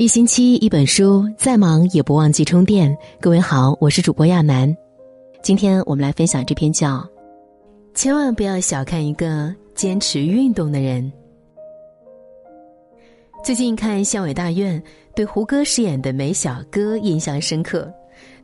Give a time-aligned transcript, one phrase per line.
[0.00, 2.96] 一星期一本书，再忙也不忘记充电。
[3.20, 4.74] 各位好，我是主播亚楠，
[5.42, 6.96] 今天我们来分享这篇叫
[7.92, 11.12] 《千万不要小看一个坚持运动的人》。
[13.44, 14.80] 最近看《县委大院》，
[15.14, 17.92] 对胡歌饰演的梅小哥印象深刻。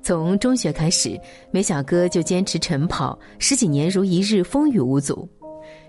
[0.02, 1.18] 从中学开始，
[1.50, 5.26] 梅小哥就坚持晨跑，十几年如一日，风雨无阻。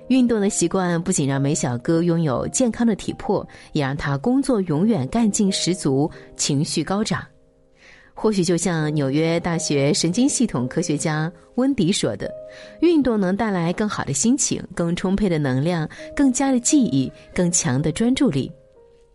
[0.08, 7.26] 运动的习惯不仅让梅小哥拥有健康的体魄，也让他工作永远干劲十足，情绪高涨。
[8.14, 12.28] 或许就像纽约大学神经系统科学家温迪说的
[12.82, 18.52] ：“运动能带来更好的心情、更充沛的能量、更加的记忆、更强的专注力。”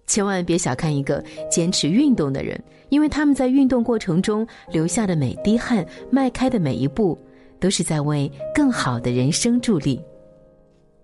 [0.07, 7.19] 千万别小看一个坚持运动的人，因为他们在运动过程中流下的每滴汗、迈开的每一步，
[7.59, 10.01] 都是在为更好的人生助力。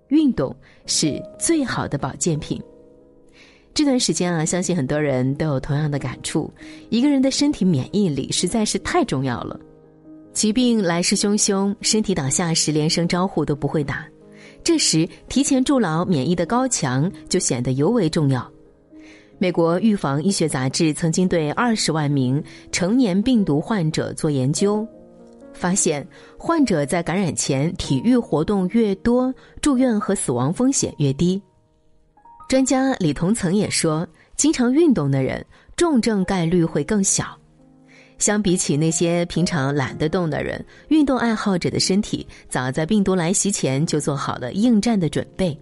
[0.09, 0.55] 运动
[0.87, 2.61] 是最好的保健品。
[3.75, 6.51] 这段时间啊，相信很多人都有同样的感触：
[6.91, 9.59] 一个人的身体免疫力实在是太重要了。
[10.33, 14.07] 疾病来势汹汹，身体倒下时连声招呼都不会打，
[14.65, 18.51] 这时提前筑牢免疫的高墙就显得尤为重要。
[19.39, 24.85] 美国预防医学杂志曾经对二十万名成年病毒患者做研究。
[25.59, 26.07] 发现
[26.39, 31.43] 患者在感染前体育活动越多，住院和死亡风险越低。
[32.49, 35.45] 专家李同曾也说，经常运动的人
[35.77, 37.37] 重症概率会更小。
[38.19, 45.57] 相比起那些平常懒得动的人，运动爱好者的身体早在病毒来袭前就做好了应战的准备。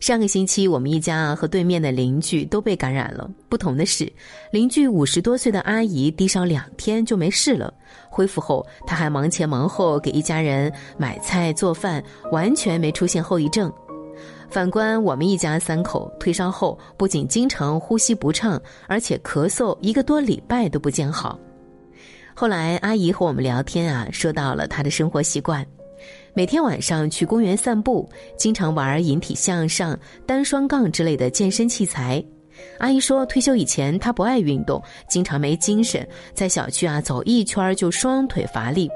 [0.00, 3.28] 上个星期，我们一家和对面的邻居都被感染了。
[3.48, 4.12] 不同的是，
[4.52, 7.72] 邻居五十多岁的阿姨低烧两天就没事了，
[8.08, 13.72] 恢复后她还忙前忙后给一家人买菜做饭，完全没出现后遗症。
[14.48, 21.38] 反观我们一家三口，退烧后不仅经常呼吸不畅，而且咳嗽一个多礼拜都不见好。
[22.34, 25.66] 后来阿姨和我们聊天啊，说到了她的生活习惯。
[26.34, 32.22] 每天晚上去公园散步，经常玩引体向上、单双杠之类的健身器材。
[32.78, 38.88] 阿姨说，退休以前她不爱运动，经常没精神，在小区啊走一圈就双腿乏力。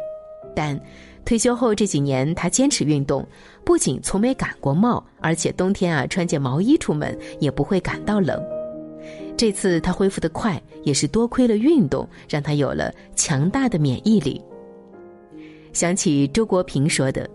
[0.54, 0.78] 但
[1.24, 3.26] 退休后这几年，她坚持运动，
[3.64, 8.40] 不仅从没感过冒，而且冬天啊穿件毛衣出门也不会感到冷。
[9.36, 14.40] 这次她恢复得快，也是多亏了运动，让她有了强大的免疫力。
[15.72, 17.28] 想起周国平说的：“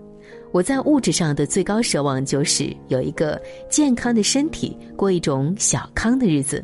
[0.54, 6.64] 我在物质上的最高奢望就是有一个健康的身体，过一种小康的日子。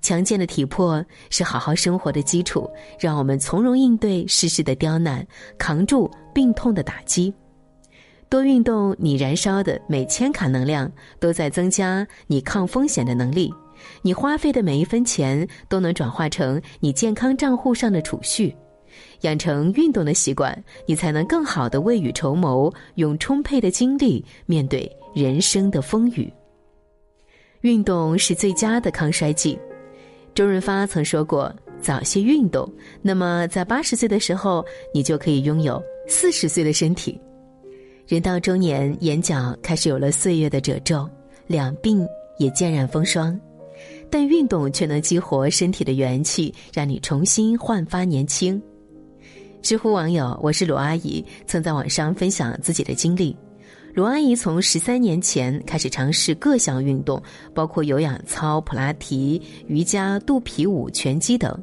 [0.00, 5.26] 强健的体魄是好好生活的基础，让我们从容应对世事的刁难，
[5.58, 7.34] 扛住病痛的打击。
[8.28, 13.52] 多运动，你燃烧的每千卡能量都在增加你抗风险的能力，
[14.02, 18.54] 你花费的每一分钱都能转化成你健康账户上的储蓄。”
[19.22, 26.32] 养成运动的习惯，你才能更好的未雨绸缪，用充沛的精力面对人生的风雨。
[27.62, 29.58] 运动是最佳的抗衰剂。
[30.34, 32.72] 周润发曾说过：“早些运动，
[33.02, 34.64] 那么在八十岁的时候，
[34.94, 37.20] 你就可以拥有四十岁的身体。”
[38.06, 41.08] 人到中年，眼角开始有了岁月的褶皱，
[41.48, 42.06] 两鬓
[42.38, 43.38] 也渐染风霜，
[44.08, 48.62] 但运动却能激活身体的元气，让你重新焕发年轻。
[49.60, 53.36] 知乎网友我是罗阿姨曾在网上分享自己的经历。
[53.92, 57.20] 罗阿姨从十三年前开始尝试各项运动，
[57.52, 61.62] 包括有氧操、普拉提、瑜伽、肚皮舞、拳击等。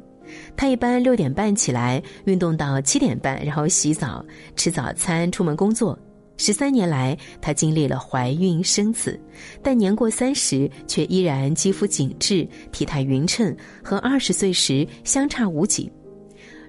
[0.56, 4.24] 她一般六点半起来运动到七点半，然后洗澡、
[4.56, 5.98] 吃早餐、出门工作。
[6.36, 9.18] 十三年来，她经历了怀孕、生子，
[9.62, 15.90] 但年过三十却依然肌肤紧致、体态匀称，和二十岁时相差无几。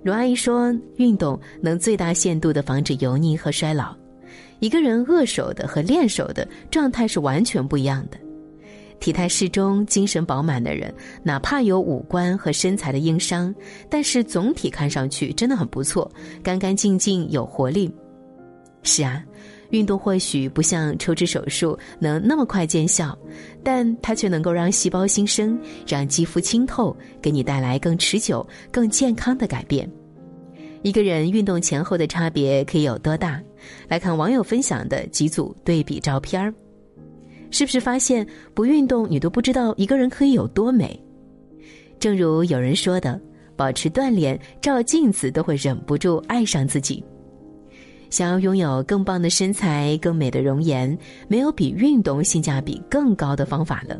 [0.04, 3.96] 罗阿姨说：“运动能最大限度地防止油腻和衰老。
[4.60, 8.18] 一个人饿手的和练手的状态是完全不一样的。
[9.00, 10.92] 体态适中、精神饱满的人，
[11.22, 13.54] 哪怕有五官和身材的硬伤，
[13.90, 16.12] 但是总体看上去真的很不错，
[16.42, 17.92] 干干净净、有活力。
[18.82, 19.24] 是啊，
[19.70, 23.18] 运动或许不像抽脂手术能那么快见效，
[23.64, 29.90] 但它却能够让细胞新生，让肌肤清透，给你带来更持久、更健康的改变。”
[30.84, 33.42] 一个人运动前后的差别可以有多大？
[33.88, 36.54] 来看网友分享的几组对比照片儿，
[37.52, 40.98] 是不是发现不运动你都不知道一个人可以有多美？
[42.00, 43.20] 正如有人说的，
[43.56, 47.04] 保持锻炼，照镜子都会忍不住爱上自己。
[48.10, 54.00] 想要拥有更棒的身材、更美的容颜，没有比运动性价比更高的方法了。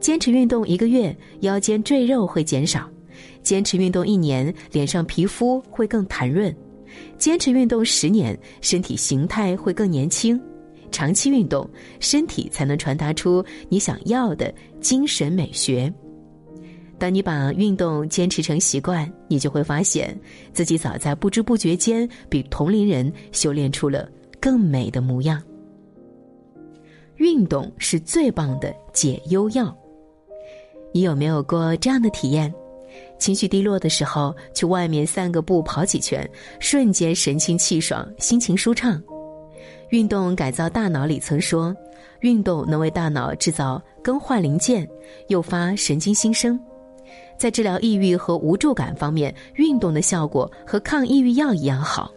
[0.00, 2.82] 坚持运动一个月，腰间赘肉会减少；
[3.42, 6.52] 坚持运动一年，脸上皮肤会更弹润；
[7.18, 10.40] 坚持运动十年，身体形态会更年轻。
[10.92, 11.68] 长期运动，
[12.00, 15.92] 身体才能传达出你想要的精神美学。
[16.98, 20.18] 当你把运动坚持成习惯，你就会发现
[20.52, 24.08] 自己早在不知不觉间比同龄人修炼出了
[24.40, 25.42] 更美的模样。
[27.16, 29.76] 运动是最棒的解忧药。
[30.92, 32.52] 你有没有过这样的体验？
[33.18, 36.28] 情绪低落的时候，去外面散个步、跑几圈，
[36.60, 39.02] 瞬间神清气爽，心情舒畅。
[39.90, 41.74] 运动改造大脑里曾说，
[42.20, 44.88] 运动能为大脑制造更换零件，
[45.28, 46.58] 诱发神经新生。
[47.38, 52.10] 在治疗抑郁和无助感方面，运动的效果和抗抑郁药一样好。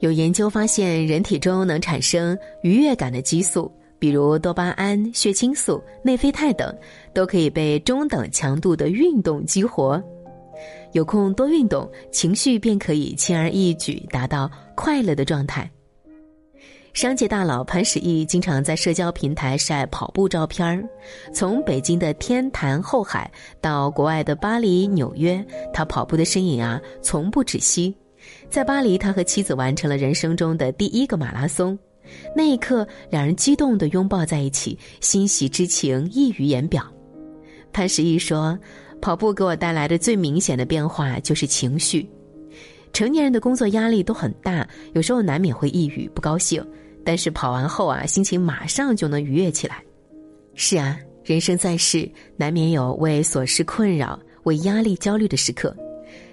[0.00, 6.76] 有研究发现，人体中能产生愉悦感的激素，比如多巴胺、血清素、内啡肽等，
[7.14, 10.02] 都可以被中等强度的运动激活。
[10.92, 15.70] 有空多运动，情绪便可以轻而易举达到快乐的状态。
[16.94, 20.88] 商界大佬潘石屹经常在社交平台晒跑步照片儿，
[21.32, 23.28] 从北京的天坛后海
[23.60, 27.92] 到国外的巴黎、纽约，他跑步的身影啊从不止息。
[28.48, 31.76] 在巴黎，他和妻子完成了人生中的第一个马拉松，
[32.34, 36.86] 那一刻，两人激动地拥抱在一起，欣喜之情溢于言表。
[37.72, 38.56] 潘石屹说
[39.02, 42.08] ：“跑步给我带来的最明显的变化就是情绪。
[42.92, 46.64] 成年人的工作压力都很大，有时候难免会抑郁、不高兴。”
[47.04, 49.82] 但是跑完后啊，心情马上就能愉悦起来。
[50.54, 55.76] 是啊，人生在世，难免有为琐事困扰、为压力焦虑的时刻。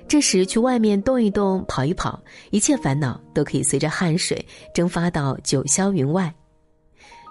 [0.08, 6.34] 这时去外面动一动、跑一跑，一切烦恼都可以随着汗水蒸发到九霄云外。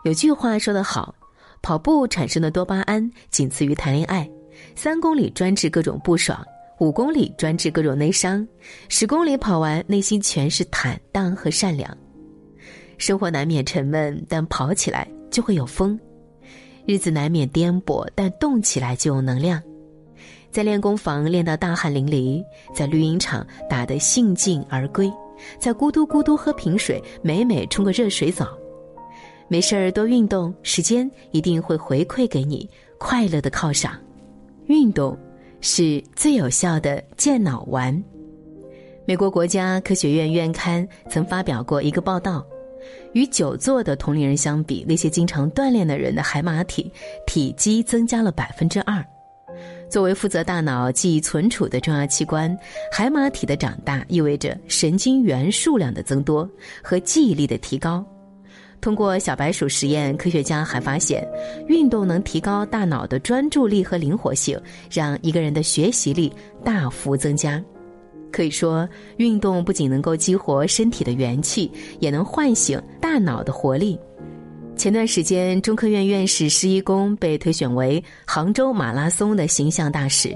[0.04, 1.14] 有句话说得好：
[1.60, 4.28] 跑步产生的多巴胺仅次于谈恋爱。
[4.74, 6.42] 三公里专治各种不爽，
[6.78, 8.46] 五公里专治各种内伤，
[8.88, 11.94] 十公里跑完，内心全是坦荡和善良。
[13.00, 15.98] 生活难免沉闷，但跑起来就会有风；
[16.84, 19.60] 日子难免颠簸，但动起来就有能量。
[20.50, 22.44] 在练功房练到大汗淋漓，
[22.74, 25.10] 在绿茵场打得兴尽而归，
[25.58, 28.46] 在咕嘟咕嘟喝瓶水，每每冲个热水澡。
[29.48, 32.68] 没事儿多运动，时间一定会回馈给你
[32.98, 33.98] 快乐的犒赏。
[34.66, 35.18] 运动
[35.62, 38.04] 是最有效的健脑丸。
[39.06, 42.44] 美国国家科学院院刊曾发表过一个报道。
[43.12, 46.90] 与久坐的同龄人相比，那些经常锻炼的人的海马体
[47.26, 49.04] 体积增加了百分之二。
[49.88, 52.56] 作为负责大脑记忆存储的重要器官，
[52.92, 56.48] 海马体的长大意味着神经元数量的增多
[56.82, 58.04] 和记忆力的提高。
[58.80, 61.28] 通过小白鼠实验，科学家还发现，
[61.66, 64.58] 运动能提高大脑的专注力和灵活性，
[64.90, 66.32] 让一个人的学习力
[66.64, 67.62] 大幅增加。
[68.30, 73.98] 可以说，运动不仅能够激活身体的元气，也能唤醒大脑的活力。
[74.76, 80.34] 前段时间，中科院院士施一公被推选为杭州马拉松的形象大使。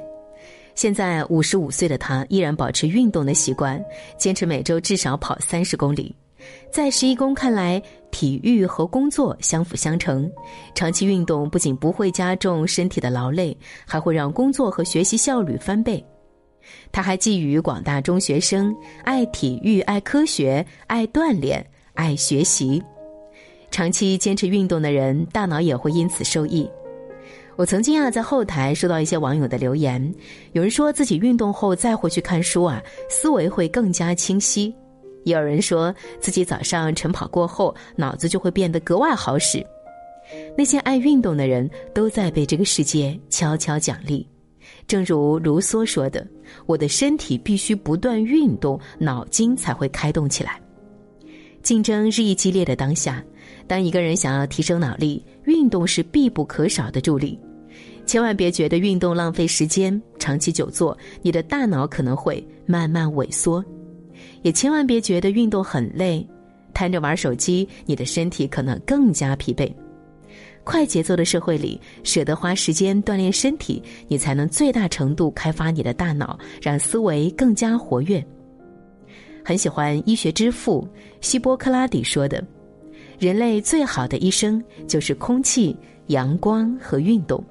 [0.74, 3.82] 现在五十五岁的他，依然保持运动的习惯，
[4.18, 6.14] 坚持每周至少跑三十公里。
[6.70, 7.80] 在施一公看来，
[8.10, 10.30] 体育和工作相辅相成，
[10.74, 13.56] 长期运动不仅不会加重身体的劳累，
[13.86, 16.04] 还会让工作和学习效率翻倍。
[16.92, 22.82] 他还寄予广大中学生：爱体育、爱科学、爱锻炼、爱学习。
[23.70, 26.70] 长期坚持运动的人，大脑也会因此受益。
[27.56, 30.14] 我曾经啊，在后台收到一些网友的留言，
[30.52, 34.72] 有人说自己运动后再回去看书啊，思维会更加清晰；
[35.24, 39.64] 也有人说自己早上晨跑过后，脑子就会变得格外好使。
[40.56, 44.26] 那些爱运动的人，都在被这个世界悄悄奖励。
[44.86, 46.26] 正如卢梭说的
[46.66, 50.60] ：“我的身体必须不断运动，脑筋才会开动起来。”
[51.62, 53.24] 竞争日益激烈的当下，
[53.66, 57.38] 当一个人想要提升脑力，运动是必不可少的助力。
[58.04, 63.64] 千万别觉得运动浪费时间，长期久坐，你的大脑可能会慢慢萎缩；
[64.42, 66.26] 也千万别觉得运动很累，
[66.74, 69.74] 瘫着玩手机，你的身体可能更加疲惫。
[70.64, 78.24] 快节奏的社会里，舍得花时间锻炼身体，你才能最大程度开发你的大脑，让思维更加活跃。
[79.44, 80.88] 很喜欢医学之父
[81.20, 82.42] 希波克拉底说的
[83.20, 87.44] ：“人类最好的医生就是空气、阳光和运动。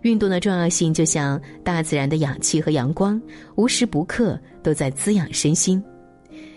[0.00, 3.20] 运动的重要性就像大自然的氧气和阳光，
[3.56, 5.82] 无时不刻都在滋养身心。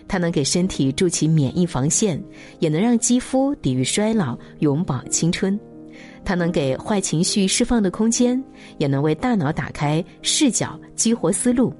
[0.08, 2.18] 它能给身体筑起免疫防线，
[2.58, 5.60] 也能让肌肤抵御衰老，永葆青春。”
[6.24, 8.42] 它能给坏情绪释放的空间，
[8.78, 11.72] 也能为大脑打开视角、激活思路。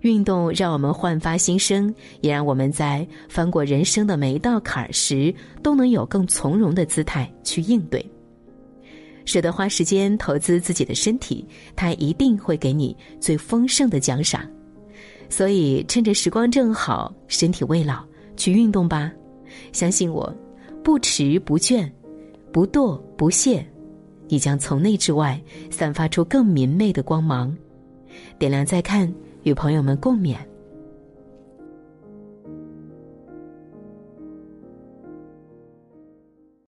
[0.00, 5.32] 运动让我们焕发新生，也让我们在翻过人生的每一道坎儿时，
[5.62, 8.04] 都能有更从容的姿态去应对。
[9.24, 14.44] 舍得花时间投资自己的身体，它一定会给你最丰盛的奖赏。
[15.28, 18.04] 所以，趁着时光正好，身体未老，
[18.36, 19.12] 去运动吧。
[19.70, 20.34] 相信我，
[20.82, 21.88] 不迟不倦，
[22.52, 23.66] 不惰不懈，
[24.28, 25.40] 你将从内至外
[25.70, 27.56] 散发出更明媚的光芒。
[28.38, 30.36] 点亮再看，与朋友们共勉。